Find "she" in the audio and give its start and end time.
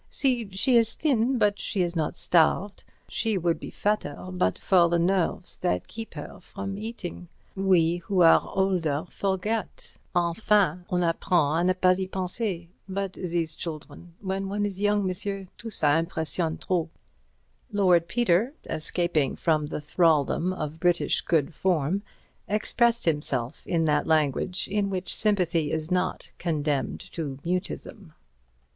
0.49-0.77, 1.59-1.83, 3.07-3.37